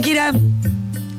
[0.00, 0.32] Shakira,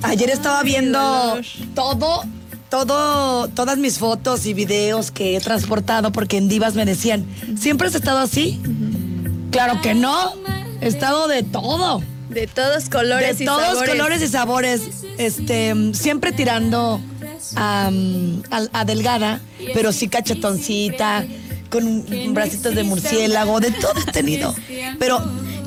[0.02, 1.40] ayer estaba viendo
[1.76, 2.24] todo,
[2.68, 7.24] todo, todas mis fotos y videos que he transportado porque en Divas me decían,
[7.60, 8.60] ¿siempre has estado así?
[9.52, 10.34] Claro que no,
[10.82, 12.02] he estado de todo.
[12.30, 13.90] De todos colores de y todos sabores.
[13.92, 14.82] colores y sabores.
[15.20, 17.00] Este, siempre tirando
[17.56, 17.92] a,
[18.50, 19.42] a- a delgada,
[19.76, 21.24] pero sí cachetoncita,
[21.70, 22.04] con
[22.34, 24.56] bracitos de murciélago, de todo he tenido.
[24.98, 25.24] Pero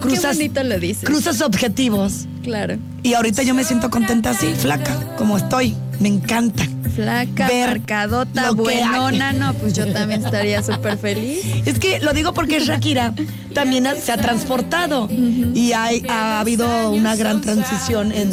[0.09, 1.05] cruzas, bonito lo dices.
[1.05, 2.27] cruzas objetivos.
[2.43, 2.77] Claro.
[3.03, 5.75] Y ahorita yo me siento contenta así, flaca, como estoy.
[6.01, 6.65] Me encanta.
[6.95, 7.67] Flaca, que
[8.55, 11.39] buenona, no, pues yo también estaría súper feliz.
[11.65, 13.15] Es que lo digo porque Shakira
[13.53, 18.33] también se ha transportado y hay- ha habido una gran transición en,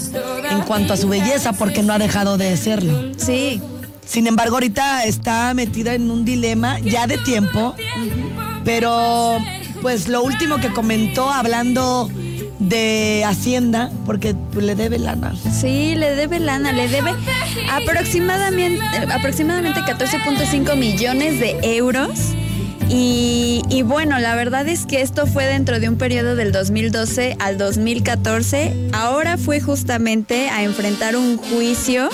[0.50, 3.12] en cuanto a su belleza porque no ha dejado de serlo.
[3.18, 3.62] Sí,
[4.06, 7.76] Sin embargo, ahorita está metida en un dilema ya de tiempo,
[8.66, 9.38] pero
[9.82, 12.10] pues lo último que comentó hablando
[12.60, 15.34] de Hacienda, porque le debe lana.
[15.60, 17.12] sí, le debe lana, le debe
[17.72, 22.12] aproximadamente, aproximadamente 14.5 millones de euros.
[22.88, 27.38] Y, y bueno, la verdad es que esto fue dentro de un periodo del 2012
[27.40, 28.90] al 2014.
[28.92, 32.10] Ahora fue justamente a enfrentar un juicio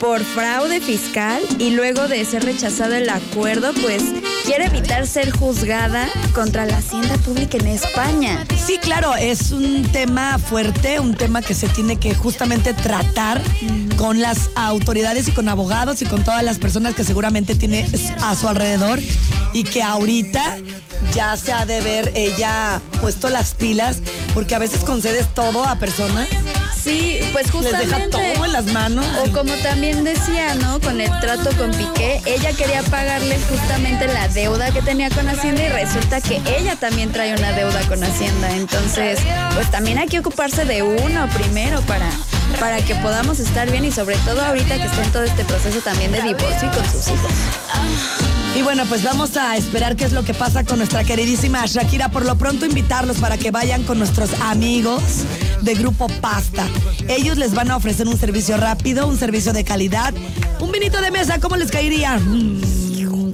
[0.00, 4.02] por fraude fiscal y luego de ser rechazado el acuerdo, pues
[4.50, 8.44] quiere evitar ser juzgada contra la hacienda pública en España.
[8.58, 13.40] Sí, claro, es un tema fuerte, un tema que se tiene que justamente tratar
[13.96, 17.88] con las autoridades y con abogados y con todas las personas que seguramente tiene
[18.22, 18.98] a su alrededor
[19.52, 20.58] y que ahorita
[21.14, 23.98] ya se ha de ver ella puesto las pilas
[24.34, 26.26] porque a veces concedes todo a personas,
[26.82, 27.86] Sí, pues les justamente.
[27.86, 29.04] deja todo en las manos.
[29.24, 30.80] O como también decía, ¿no?
[30.80, 35.62] Con el trato con Piqué, ella quería pagarle justamente la deuda que tenía con Hacienda
[35.62, 38.50] y resulta que ella también trae una deuda con Hacienda.
[38.56, 39.18] Entonces,
[39.54, 42.10] pues también hay que ocuparse de uno primero para,
[42.58, 45.80] para que podamos estar bien y sobre todo ahorita que está en todo este proceso
[45.80, 47.30] también de divorcio y con sus hijos.
[48.56, 52.08] Y bueno, pues vamos a esperar qué es lo que pasa con nuestra queridísima Shakira.
[52.08, 55.02] Por lo pronto invitarlos para que vayan con nuestros amigos
[55.62, 56.66] de Grupo Pasta.
[57.08, 60.12] Ellos les van a ofrecer un servicio rápido, un servicio de calidad.
[60.60, 62.18] Un vinito de mesa, ¿cómo les caería?
[62.18, 62.60] Mm,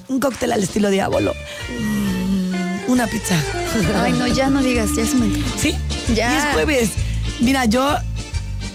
[0.09, 1.35] un cóctel al estilo diablo.
[1.79, 3.37] Mm, una pizza.
[4.03, 5.59] Ay, no, ya no digas, ya me antojó.
[5.59, 5.75] ¿Sí?
[6.15, 6.33] Ya.
[6.33, 6.91] Y es jueves.
[7.41, 7.97] Mira, yo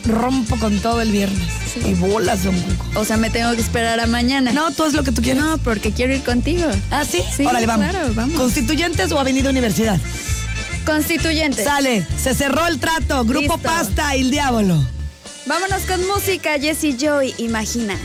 [0.06, 1.48] rompo con todo el viernes.
[1.74, 1.90] Sí.
[1.90, 3.00] Y bolas, don Cuco.
[3.00, 4.52] O sea, me tengo que esperar a mañana.
[4.52, 5.42] No, tú es lo que tú quieres.
[5.42, 6.66] No, porque quiero ir contigo.
[6.90, 7.24] ¿Ah, sí?
[7.36, 7.90] Sí, Órale, vamos.
[7.90, 8.36] claro, vamos.
[8.36, 9.98] ¿Constituyentes o Avenida Universidad?
[10.86, 11.64] Constituyente.
[11.64, 13.24] Sale, se cerró el trato.
[13.24, 13.58] Grupo Listo.
[13.60, 14.78] Pasta y el Diablo.
[15.46, 17.98] Vámonos con música, Jessie Joy, imagina.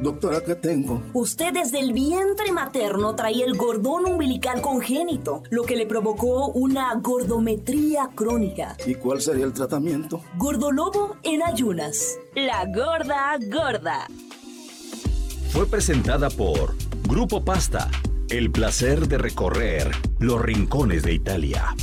[0.00, 1.02] Doctora, ¿qué tengo?
[1.12, 6.94] Usted desde el vientre materno traía el gordón umbilical congénito, lo que le provocó una
[6.94, 8.76] gordometría crónica.
[8.86, 10.22] ¿Y cuál sería el tratamiento?
[10.36, 12.18] Gordolobo en ayunas.
[12.34, 14.06] La gorda gorda.
[15.50, 16.74] Fue presentada por
[17.08, 17.90] Grupo Pasta.
[18.30, 21.74] El placer de recorrer los rincones de Italia.